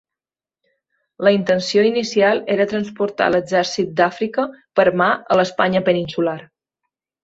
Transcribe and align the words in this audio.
La 1.27 1.33
intenció 1.35 1.83
inicial 1.89 2.41
era 2.55 2.67
transportar 2.73 3.29
l'Exèrcit 3.37 3.95
d'Àfrica 4.03 4.49
per 4.81 4.91
mar 5.05 5.15
a 5.35 5.43
l'Espanya 5.43 5.89
peninsular. 5.93 6.41